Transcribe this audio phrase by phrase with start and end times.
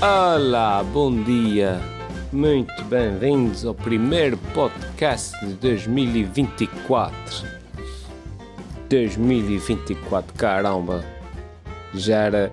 [0.00, 1.80] Olá, bom dia.
[2.32, 7.44] Muito bem-vindos ao primeiro podcast de 2024.
[8.88, 11.04] 2024, caramba.
[11.92, 12.52] Já era.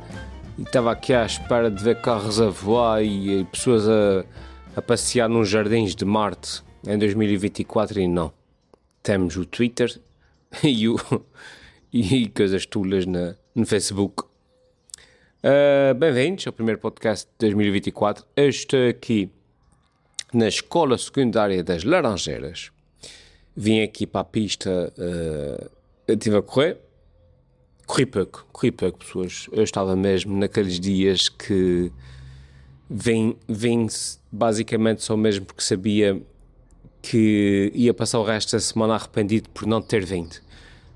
[0.58, 4.26] Estava aqui à espera de ver carros a voar e pessoas a,
[4.76, 8.34] a passear nos jardins de Marte em 2024 e não.
[9.04, 10.02] Temos o Twitter
[10.64, 10.98] e, o,
[11.94, 14.24] e coisas tulas na, no Facebook.
[15.44, 18.26] Uh, Bem-vindos ao primeiro podcast de 2024.
[18.36, 19.30] Eu estou aqui
[20.34, 22.72] na Escola Secundária das Laranjeiras.
[23.56, 25.72] Vim aqui para a pista, uh,
[26.08, 26.78] estive a correr.
[27.86, 29.48] Corri pouco, corri pouco, pessoas.
[29.52, 31.92] Eu estava mesmo naqueles dias que
[32.90, 33.86] vim, vim
[34.32, 36.20] basicamente só mesmo porque sabia
[37.04, 40.38] que ia passar o resto da semana arrependido por não ter vindo.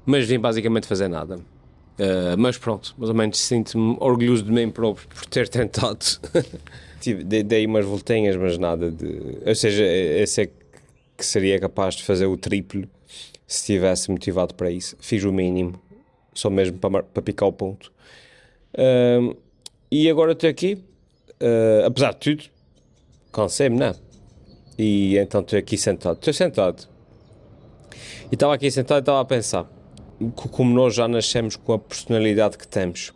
[0.03, 1.39] Mas vim basicamente fazer nada.
[1.99, 5.99] Uh, mas pronto, mais ou menos sinto-me orgulhoso de mim próprio por ter tentado.
[7.01, 9.37] Tive, dei umas voltinhas, mas nada de.
[9.45, 10.45] Ou seja, esse é
[11.17, 12.87] que seria capaz de fazer o triplo
[13.45, 14.95] se estivesse motivado para isso.
[15.01, 15.73] Fiz o mínimo,
[16.33, 17.91] só mesmo para, para picar o ponto.
[18.73, 19.35] Uh,
[19.91, 20.75] e agora estou aqui,
[21.41, 22.43] uh, apesar de tudo,
[23.33, 23.95] cansei-me, não é?
[24.77, 26.15] E então estou aqui sentado.
[26.15, 26.87] Estou sentado.
[28.31, 29.78] E estava aqui sentado e estava a pensar
[30.51, 33.13] como nós já nascemos com a personalidade que temos.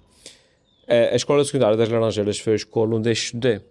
[0.88, 3.62] A Escola Secundária das Laranjeiras foi a escola onde eu estudei.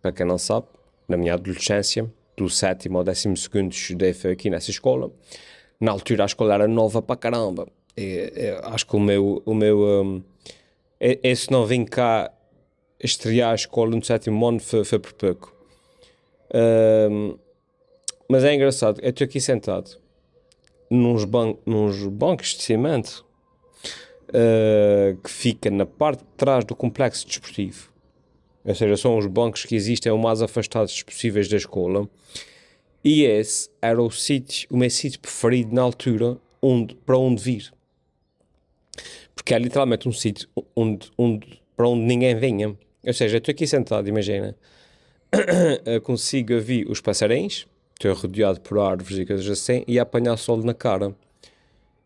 [0.00, 0.66] Para quem não sabe,
[1.08, 5.10] na minha adolescência, do sétimo ao décimo segundo estudei foi aqui nessa escola.
[5.80, 7.66] Na altura a escola era nova para caramba.
[7.96, 8.32] E,
[8.64, 9.42] acho que o meu...
[9.44, 10.22] O meu um,
[11.00, 12.30] esse não vim cá
[13.02, 15.52] estrear a escola no sétimo ano foi, foi por pouco.
[16.54, 17.36] Um,
[18.28, 20.01] mas é engraçado, eu estou aqui sentado
[20.92, 23.24] nos, ban nos bancos de cimento
[24.28, 27.90] uh, que fica na parte de trás do complexo desportivo.
[28.64, 32.08] Ou seja, são os bancos que existem o mais afastados possíveis da escola.
[33.02, 37.72] E esse era o sítio, o meu sítio preferido na altura onde, para onde vir.
[39.34, 42.76] Porque é literalmente um sítio onde, onde, para onde ninguém vinha.
[43.04, 44.54] Ou seja, estou aqui sentado, imagina,
[46.04, 47.66] consigo ouvir os passarinhos,
[48.08, 51.14] estou rodeado por árvores e coisas assim, e a apanhar sol na cara.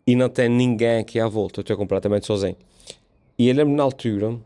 [0.06, 2.56] E não tem ninguém aqui à volta, estou completamente sozinho.
[3.38, 4.38] E eu lembro na altura,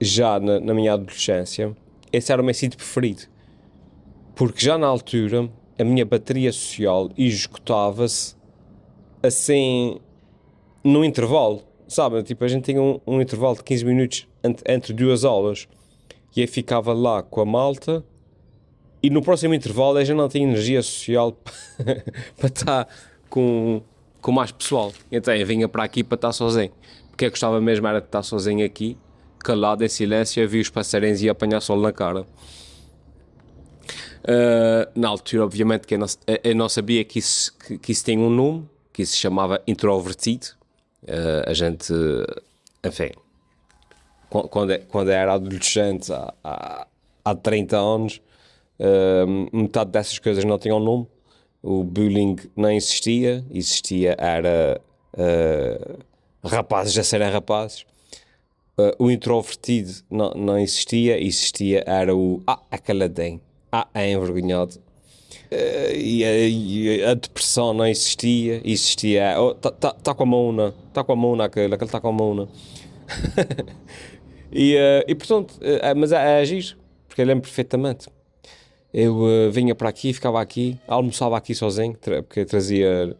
[0.00, 1.76] já na, na minha adolescência,
[2.12, 3.22] esse era o meu sítio preferido.
[4.34, 8.34] Porque já na altura, a minha bateria social esgotava-se
[9.22, 9.98] assim,
[10.82, 11.62] no intervalo.
[11.88, 12.22] Sabe?
[12.24, 15.68] Tipo, a gente tinha um, um intervalo de 15 minutos entre, entre duas aulas.
[16.34, 18.04] E aí ficava lá com a malta
[19.02, 21.32] e no próximo intervalo eu já não tinha energia social
[22.36, 22.88] para estar
[23.28, 23.82] com,
[24.20, 24.92] com mais pessoal.
[25.10, 26.72] Então eu vinha para aqui para estar sozinho.
[27.10, 28.96] Porque eu gostava mesmo era de estar sozinho aqui,
[29.38, 32.26] calado em silêncio, a ver os passarinhos e apanhar sol na cara.
[34.22, 36.06] Uh, na altura, obviamente, que eu não,
[36.42, 39.62] eu não sabia que isso, que, que, isso tinha um nome, que isso se chamava
[39.66, 40.46] introvertido.
[41.04, 41.92] Uh, a gente,
[42.84, 43.12] enfim,
[44.28, 46.86] quando, quando era adolescente, há, há,
[47.24, 48.20] há 30 anos,
[48.78, 51.06] Uh, metade dessas coisas não tinham nome.
[51.62, 54.80] O bullying não existia, existia era
[55.14, 55.98] uh,
[56.44, 57.84] rapazes a serem rapazes.
[58.78, 63.40] Uh, o introvertido não, não existia, existia era o ah, aquela tem,
[63.72, 64.76] ah, é envergonhado.
[65.50, 70.22] Uh, e, a, e, a, depressão não existia, existia, está oh, tá, tá, tá com
[70.24, 72.48] a mão na, está com a mão naquele, aquele está com a mão na.
[74.52, 75.54] e, uh, e portanto,
[75.96, 76.76] mas é, é agir,
[77.08, 78.08] porque eu lembro perfeitamente
[78.92, 83.16] eu uh, vinha para aqui, ficava aqui, almoçava aqui sozinho, tra porque trazia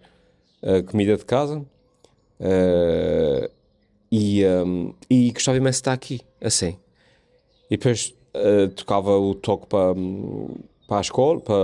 [0.62, 3.50] uh, comida de casa uh,
[4.10, 6.76] e, um, e gostava imenso de estar aqui, assim.
[7.70, 8.14] E depois
[8.76, 9.94] tocava o toque para,
[10.86, 11.54] para a escola, para,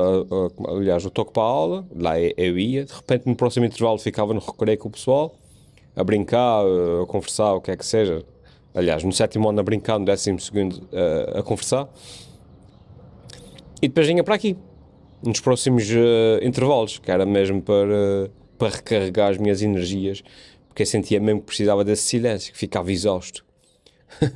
[0.69, 4.33] aliás, o toque para a aula, lá eu ia, de repente no próximo intervalo ficava
[4.33, 5.35] no recreio com o pessoal,
[5.95, 8.25] a brincar, a conversar, o que é que seja.
[8.75, 10.89] Aliás, no sétimo ano a brincar, no décimo segundo
[11.39, 11.87] a conversar.
[13.83, 14.57] E depois vinha para aqui,
[15.25, 20.23] nos próximos uh, intervalos, que era mesmo para, para recarregar as minhas energias,
[20.69, 23.45] porque eu sentia mesmo que precisava desse silêncio, que ficava exausto.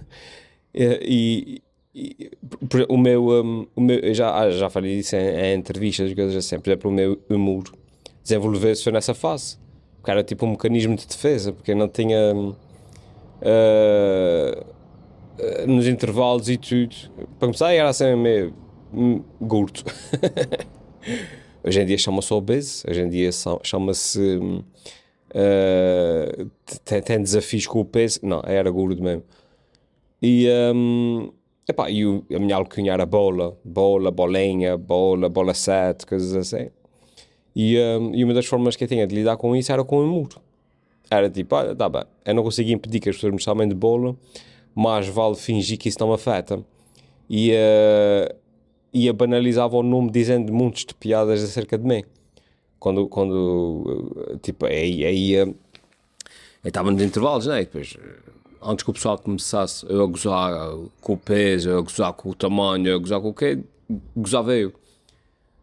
[0.74, 1.62] e,
[1.94, 2.30] e,
[2.88, 6.58] o meu, um, o meu já, ah, já falei disso em, em entrevistas, coisas assim,
[6.58, 7.72] por exemplo, o meu humor
[8.24, 9.58] desenvolveu-se nessa fase,
[9.98, 12.34] porque era tipo um mecanismo de defesa, porque eu não tinha.
[12.34, 12.56] Uh,
[15.68, 16.96] nos intervalos e tudo,
[17.38, 18.65] para começar, era assim meio
[19.40, 19.82] gordo.
[21.64, 23.30] hoje em dia chama-se obeso, hoje em dia
[23.62, 24.38] chama-se.
[25.34, 26.50] Uh,
[26.84, 28.20] tem, tem, desafios com o peso.
[28.22, 29.24] Não, era gordo mesmo.
[30.22, 31.30] E, um,
[31.68, 36.70] epá, e o, a minha alcunha era bola, bola, bolinha, bola, bola 7, coisas assim.
[37.54, 39.98] E, um, e uma das formas que eu tinha de lidar com isso era com
[39.98, 40.28] o humor.
[41.10, 43.74] Era tipo, olha, tá bem, eu não conseguia impedir que as pessoas me chamem de
[43.74, 44.16] bola,
[44.74, 46.64] mas vale fingir que isso não me afeta.
[47.28, 48.34] E, uh,
[48.96, 52.02] e a banalizava o nome dizendo muitos de piadas acerca de mim.
[52.78, 55.54] Quando, quando tipo, aí, aí eu
[56.64, 57.60] estava nos intervalos, né?
[57.60, 57.94] E depois,
[58.62, 60.50] antes que o pessoal começasse eu a gozar
[61.02, 63.58] com o peso, eu a gozar com o tamanho, eu a gozar com o quê,
[64.16, 64.72] gozava eu.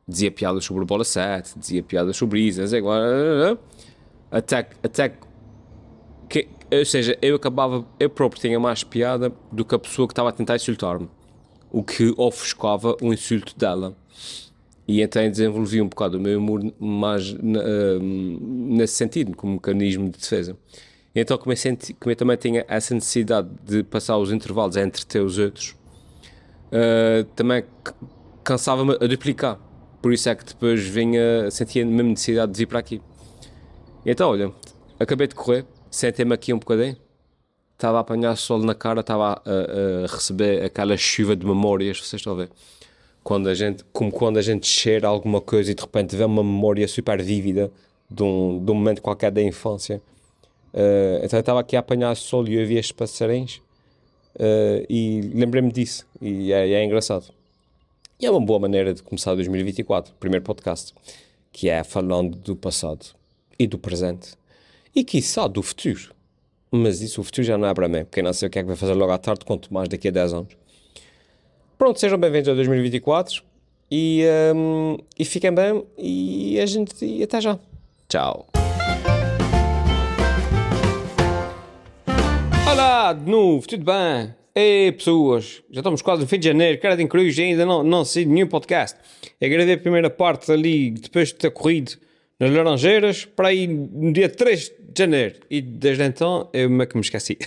[0.08, 2.82] Dizia piadas sobre o bola 7, dizia piadas sobre isso, não sei,
[4.30, 5.18] até, até
[6.30, 10.12] que, ou seja, eu acabava, eu próprio tinha mais piada do que a pessoa que
[10.12, 11.10] estava a tentar insultar-me,
[11.74, 13.98] o que ofuscava o insulto dela.
[14.88, 20.20] E então desenvolvi um bocado o meu humor mais uh, nesse sentido, como mecanismo de
[20.20, 20.56] defesa.
[21.16, 24.84] E então, eu, senti, como eu também tinha essa necessidade de passar os intervalos a
[24.84, 25.76] entreter os outros,
[26.70, 27.64] uh, também
[28.44, 29.60] cansava-me a duplicar.
[30.02, 33.02] Por isso é que depois vinha, sentia a mesma necessidade de vir para aqui.
[34.06, 34.52] E então, olha,
[35.00, 36.98] acabei de correr, sentei-me aqui um bocadinho,
[37.84, 42.22] estava a apanhar sol na cara, estava a, a, receber aquela chuva de memórias, vocês
[42.22, 42.50] estão a ver?
[43.22, 46.44] Quando a gente, como quando a gente cheira alguma coisa e de repente vê uma
[46.44, 47.70] memória super vívida
[48.10, 50.02] de um, de um momento qualquer da infância.
[50.74, 53.62] Uh, então eu estava aqui a apanhar sol e eu vi estes passarinhos
[54.36, 57.34] uh, e lembrei-me disso e é, é, engraçado.
[58.20, 60.94] E é uma boa maneira de começar 2024, primeiro podcast,
[61.52, 63.08] que é falando do passado
[63.60, 64.36] e do presente
[64.96, 66.14] e quiçá do futuro.
[66.76, 68.64] Mas isso, o futuro já não é para mim, porque não sei o que é
[68.64, 70.58] que vai fazer logo à tarde, quanto mais daqui a 10 anos.
[71.78, 73.44] Pronto, sejam bem-vindos a 2024
[73.92, 74.26] e,
[74.56, 77.60] um, e fiquem bem e a gente e até já.
[78.10, 78.48] Tchau.
[82.72, 84.34] Olá, de novo, tudo bem?
[84.56, 88.04] Ei, pessoas, já estamos quase no fim de janeiro, cara de cruz, ainda não, não
[88.04, 88.98] sei nenhum podcast.
[89.40, 91.92] Eu gravei a primeira parte ali, depois de ter corrido
[92.44, 95.40] nas Laranjeiras para aí no dia 3 de janeiro.
[95.50, 97.38] E desde então eu meio que me esqueci.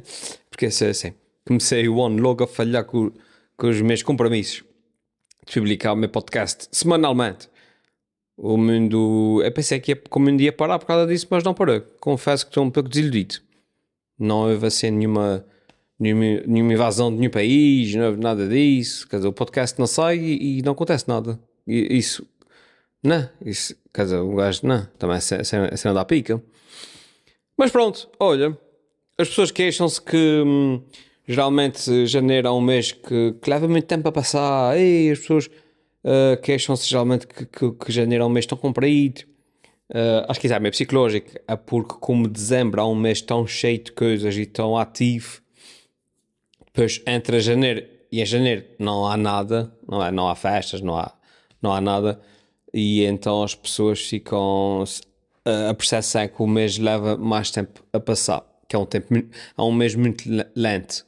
[0.50, 1.14] Porque assim,
[1.46, 3.10] comecei o ano logo a falhar com,
[3.56, 4.62] com os meus compromissos
[5.46, 7.48] de publicar o meu podcast semanalmente.
[8.36, 9.40] O mundo.
[9.42, 11.80] Eu pensei que, ia, que o mundo ia parar por causa disso, mas não parou.
[12.00, 13.36] Confesso que estou um pouco desiludido.
[14.18, 15.44] Não houve assim nenhuma,
[15.98, 19.08] nenhuma, nenhuma invasão de nenhum país, não houve nada disso.
[19.08, 21.38] Quer dizer, o podcast não sai e, e não acontece nada.
[21.66, 22.26] E, isso
[23.02, 26.40] não, isso, quer dizer, o gajo, não, também é cena da pica.
[27.56, 28.56] Mas pronto, olha,
[29.18, 30.82] as pessoas queixam-se que hum,
[31.26, 35.46] geralmente janeiro é um mês que, que, leva muito tempo a passar, e as pessoas
[35.46, 39.22] uh, queixam-se geralmente que, que, que, janeiro é um mês tão comprido.
[39.90, 43.46] Uh, acho que isso é meio psicológico, é porque como dezembro é um mês tão
[43.46, 45.42] cheio de coisas e tão ativo,
[46.66, 50.96] depois entre janeiro e em janeiro não há nada, não, é, não há festas, não
[50.96, 51.12] há,
[51.60, 52.20] não há nada
[52.72, 54.84] e então as pessoas ficam
[55.44, 59.12] a percepção é que o mês leva mais tempo a passar, que é um tempo
[59.14, 60.24] é um mês muito
[60.54, 61.04] lento.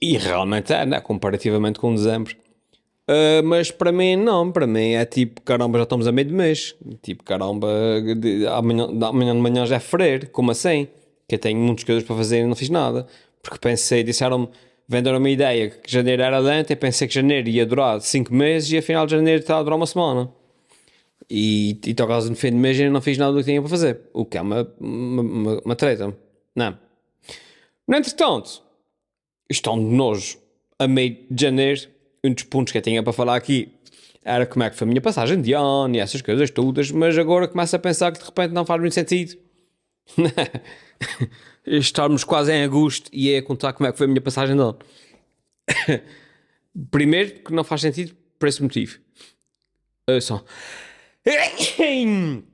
[0.00, 1.00] E realmente é, né?
[1.00, 2.34] comparativamente com dezembro.
[3.08, 6.34] Uh, mas para mim não, para mim é tipo, caramba, já estamos a meio de
[6.34, 6.74] mês.
[7.02, 7.68] Tipo, caramba,
[8.16, 10.88] de, amanhã, amanhã de manhã já é freire, como assim?
[11.28, 13.06] Que eu tenho muitas coisas para fazer e não fiz nada.
[13.42, 14.48] Porque pensei, disseram-me,
[14.88, 18.72] venderam uma ideia que janeiro era lento, eu pensei que janeiro ia durar 5 meses
[18.72, 20.30] e afinal de janeiro está a durar uma semana.
[21.30, 23.68] E, e tocasse no fim de mês e não fiz nada do que tinha para
[23.68, 24.00] fazer.
[24.14, 26.16] O que é uma, uma, uma, uma treta.
[26.56, 26.78] Não.
[27.86, 28.62] No entretanto,
[29.50, 30.38] estão de nojo
[30.78, 31.82] a meio de janeiro.
[32.24, 33.70] Um dos pontos que eu tinha para falar aqui
[34.24, 37.16] era como é que foi a minha passagem de ano e essas coisas todas, mas
[37.16, 39.36] agora começo a pensar que de repente não faz muito sentido.
[41.66, 44.62] estarmos quase em agosto e é contar como é que foi a minha passagem de
[44.62, 44.78] ano.
[46.90, 48.98] Primeiro, que não faz sentido por esse motivo.
[50.08, 50.44] Uh, só.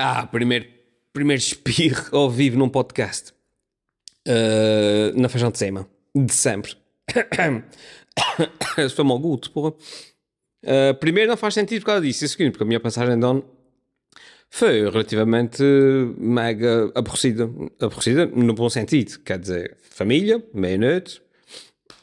[0.00, 0.66] Ah, primeiro,
[1.12, 3.32] primeiro espirro ao vivo num podcast.
[4.28, 5.88] Uh, na feijão de cima.
[6.14, 6.76] De sempre.
[8.94, 9.70] Foi mal guto, porra.
[10.62, 12.24] Uh, primeiro, não faz sentido por causa disso.
[12.24, 13.44] E segundo, porque a minha passagem de ano
[14.50, 15.62] foi relativamente
[16.16, 17.50] mega aborrecida.
[17.80, 19.18] Aborrecida no bom sentido.
[19.20, 21.20] Quer dizer, família, meia-noite,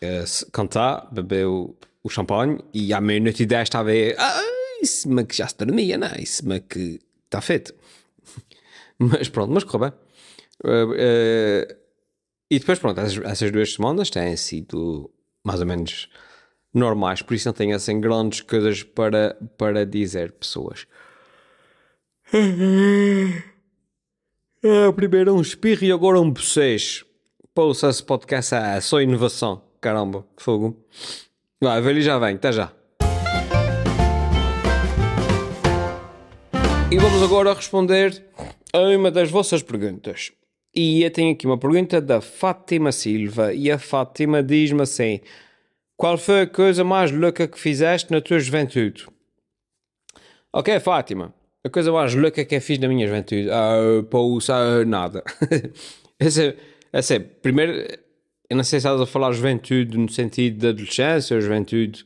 [0.02, 4.42] uh, cantar, beber o, o champanhe e à meia-noite e dez estava aí, ah,
[4.82, 6.22] isso mas que já se dormia, não é?
[6.22, 7.74] Isso mas que está feito.
[9.00, 10.00] mas pronto, mas correu bem.
[10.64, 11.76] Uh, uh,
[12.50, 15.12] e depois, pronto, essas, essas, duas semanas têm sido
[15.44, 16.10] mais ou menos
[16.74, 20.86] normais, por isso não tenho assim grandes coisas para, para dizer, pessoas.
[24.62, 27.06] É, primeiro um espirro e agora um bocejo.
[27.54, 29.62] Pouça esse podcast é só inovação.
[29.80, 30.76] caramba, fogo.
[31.62, 32.74] Vai, velho já vem, até já.
[36.92, 38.26] E vamos agora responder
[38.74, 40.32] a uma das vossas perguntas.
[40.74, 43.54] E eu tenho aqui uma pergunta da Fátima Silva.
[43.54, 45.22] E a Fátima diz-me assim:
[45.96, 49.08] Qual foi a coisa mais louca que fizeste na tua juventude?
[50.52, 51.34] Ok, Fátima.
[51.66, 53.48] A coisa mais louca que eu fiz na minha juventude?
[53.50, 55.24] Uh, pousa, uh, nada.
[56.20, 56.56] essa,
[56.94, 57.72] essa, primeiro,
[58.48, 62.06] eu não sei se estás a falar juventude no sentido de adolescência ou juventude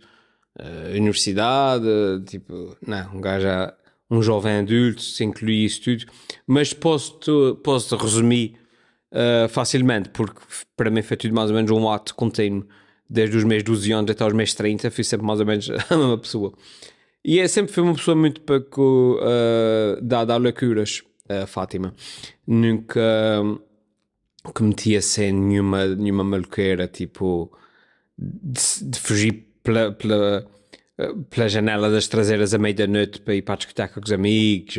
[0.58, 1.86] uh, universidade,
[2.26, 3.48] tipo, não, um gajo
[4.10, 6.06] um jovem adulto, se incluir isso tudo,
[6.48, 7.30] mas posso-te
[7.62, 8.56] posso resumir
[9.12, 10.40] uh, facilmente, porque
[10.78, 12.66] para mim foi tudo mais ou menos um ato contínuo,
[13.10, 15.98] desde os meses 12 anos até os meses 30, fui sempre mais ou menos a
[15.98, 16.54] mesma pessoa.
[17.24, 21.94] E é sempre fui uma pessoa muito pouco uh, dada a loucuras, uh, Fátima.
[22.48, 23.02] Nunca
[24.54, 27.52] cometia sem nenhuma, nenhuma maluqueira, tipo,
[28.18, 30.48] de, de fugir pela, pela
[31.30, 34.12] pela janela das traseiras à meia da noite para ir para a discoteca com os
[34.12, 34.78] amigos,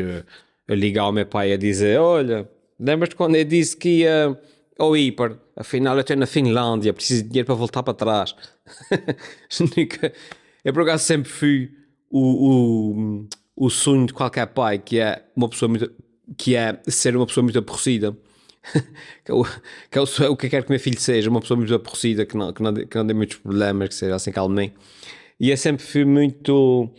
[0.68, 4.38] a ligar ao meu pai a dizer: Olha, lembras-te quando eu disse que ia
[4.78, 5.36] ao Hiper?
[5.56, 8.34] Afinal, eu estou na Finlândia, preciso de dinheiro para voltar para trás.
[10.64, 11.70] eu por acaso sempre fui
[12.10, 15.90] o, o, o sonho de qualquer pai, que é uma pessoa muito,
[16.36, 18.16] que é ser uma pessoa muito aborrecida.
[19.24, 19.44] que, é o,
[19.90, 22.26] que é o, o que eu quero que meu filho seja, uma pessoa muito aborrecida,
[22.26, 24.72] que não, que não, que não dê muitos problemas, que seja assim calminho.
[25.38, 26.90] E eu sempre fui muito,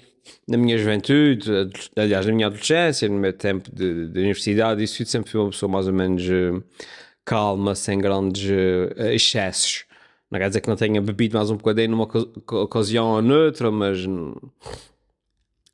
[0.47, 1.51] na minha juventude,
[1.95, 5.71] aliás, na minha adolescência, no meu tempo de, de universidade, isso sempre fui uma pessoa
[5.71, 6.63] mais ou menos uh,
[7.23, 9.85] calma, sem grandes uh, excessos.
[10.31, 12.07] Não quer dizer que não tenha bebido mais um bocadinho numa
[12.63, 14.07] ocasião ou noutra, mas,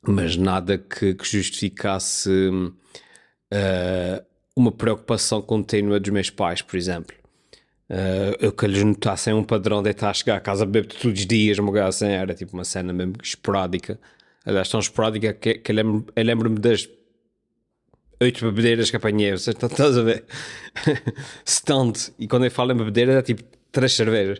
[0.06, 4.24] mas nada que, que justificasse uh,
[4.56, 7.16] uma preocupação contínua dos meus pais, por exemplo.
[7.90, 11.18] Uh, eu que lhes notassem um padrão de estar a chegar a casa beber todos
[11.18, 13.98] os dias, uma assim, era tipo uma cena mesmo esporádica.
[14.44, 16.88] Aliás, tão esporádica que, que eu lembro-me lembro das
[18.20, 20.24] oito bebedeiras que apanhei, vocês estás a ver?
[21.44, 22.12] Stand.
[22.18, 24.38] E quando eu falo em bebedeiras é tipo três cervejas.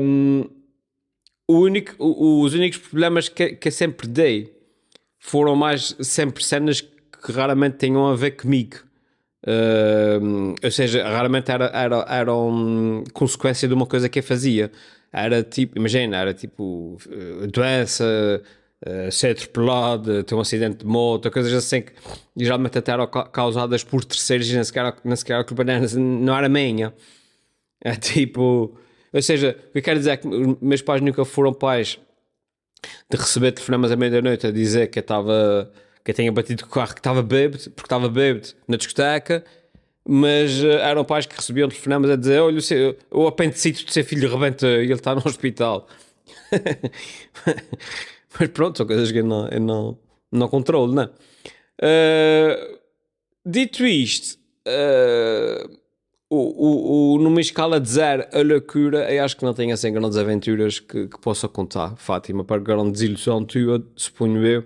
[0.00, 0.44] Um,
[1.48, 4.52] o único, os únicos problemas que, que sempre dei
[5.18, 8.76] foram mais sempre cenas que raramente tenham a ver comigo.
[9.46, 14.70] Uh, ou seja, raramente era, era, era um, consequência de uma coisa que eu fazia.
[15.12, 18.04] Era tipo, imagina, era tipo uh, doença,
[18.86, 21.92] uh, ser atropelado, ter um acidente de moto, coisas assim que
[22.36, 26.92] geralmente até eram causadas por terceiros e nem sequer a culpa não era minha.
[27.80, 28.76] É tipo,
[29.18, 30.28] ou seja, o que eu quero dizer é que
[30.60, 31.98] meus pais nunca foram pais
[33.10, 35.70] de receber telefonemas à meia-noite a dizer que eu estava
[36.04, 39.44] que eu tenha batido com o carro que estava bêbado, porque estava bêbado na discoteca,
[40.06, 42.60] mas uh, eram pais que recebiam telefonemas a dizer: Olha,
[43.12, 45.88] o, o apendicite de ser filho rebenta e ele está no hospital.
[48.38, 49.98] mas pronto, são coisas que eu não, eu não,
[50.30, 52.78] não controlo, não uh,
[53.44, 55.78] Dito isto, uh,
[56.30, 59.92] o, o, o, numa escala de zero a loucura, eu acho que não tenho assim
[59.92, 64.64] grandes aventuras que, que possa contar, Fátima, para grande desilusão tua, suponho eu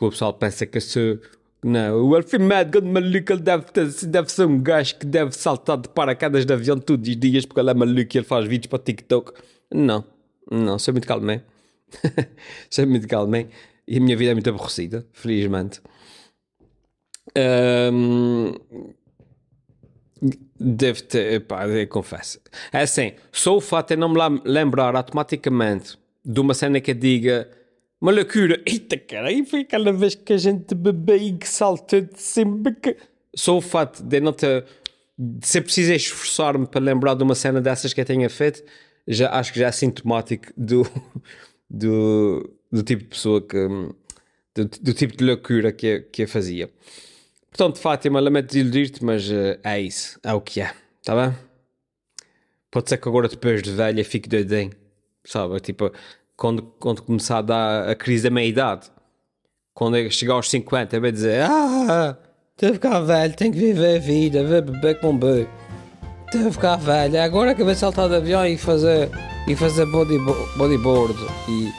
[0.00, 1.18] porque o pessoal pensa que sou.
[1.62, 5.76] Não, o Alfimed, grande maluco, ele deve, ter, deve ser um gajo que deve saltar
[5.76, 8.68] de paraquedas de avião todos os dias porque ele é maluco e ele faz vídeos
[8.68, 9.34] para TikTok.
[9.70, 10.02] Não,
[10.50, 11.26] não, sou muito calmo,
[12.70, 13.36] sou muito calmo
[13.86, 15.82] e a minha vida é muito aborrecida, felizmente.
[17.36, 18.54] Um,
[20.60, 22.38] deve ter, pá, eu confesso.
[22.70, 27.48] É assim, só o fato de não me lembrar automaticamente de uma cena que diga
[28.00, 28.60] uma loucura.
[28.66, 32.74] Eita, cara, aí foi aquela vez que a gente bebeu e que saltou de sempre
[32.74, 32.96] que...
[33.34, 34.66] Só o fato de não ter...
[35.18, 38.62] De ser preciso esforçar-me para lembrar de uma cena dessas que eu tenha feito,
[39.06, 40.86] já, acho que já é sintomático do,
[41.68, 43.56] do, do tipo de pessoa que...
[44.54, 46.68] Do, do tipo de loucura que eu, que eu fazia.
[47.50, 50.18] Portanto, Fátima, lamento desiludir-te, mas uh, é isso.
[50.22, 50.72] É o que é.
[51.00, 51.36] Está bem?
[52.70, 54.72] Pode ser que agora depois de velha fique doidinho.
[55.24, 55.58] Sabe?
[55.60, 55.92] Tipo,
[56.36, 58.90] quando, quando começar a dar a crise da meia-idade,
[59.74, 62.16] quando chegar aos 50, eu vou dizer: Ah,
[62.52, 65.48] estou a ficar velho, tenho que viver a vida, ver beber com bebê.
[66.26, 69.10] Estou a ficar velho, é agora que vou saltar de avião e fazer,
[69.48, 70.16] e fazer body,
[70.56, 71.14] bodyboard
[71.48, 71.72] e,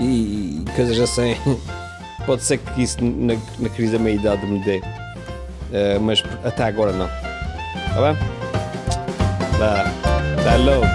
[0.00, 1.34] e, e coisas assim.
[2.24, 4.80] Pode ser que isso na, na crise da meia-idade me dê,
[5.70, 7.08] uh, mas até agora não.
[7.08, 8.16] Tá bem?
[9.58, 9.84] Tá,
[10.44, 10.86] tá louco.